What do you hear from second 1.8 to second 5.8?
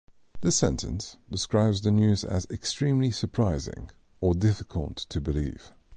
the news as extremely surprising or difficult to believe.